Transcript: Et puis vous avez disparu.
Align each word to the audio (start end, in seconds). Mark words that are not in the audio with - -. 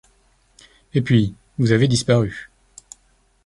Et 0.95 1.03
puis 1.03 1.35
vous 1.59 1.73
avez 1.73 1.87
disparu. 1.87 2.49